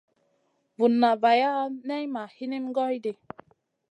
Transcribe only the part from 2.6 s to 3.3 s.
goy ɗi.